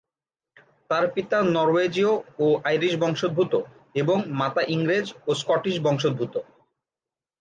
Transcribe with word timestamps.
তার 0.89 1.05
পিতা 1.13 1.37
নরওয়েজীয় 1.55 2.11
ও 2.39 2.45
আইরিশ 2.63 2.93
বংশোদ্ভূত 2.99 3.53
এবং 3.95 4.17
মাতা 4.39 4.61
ইংরেজ 4.67 5.05
ও 5.27 5.31
স্কটিশ 5.33 5.75
বংশোদ্ভূত। 5.79 6.33